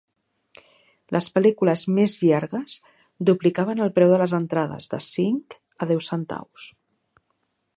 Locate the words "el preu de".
3.87-4.19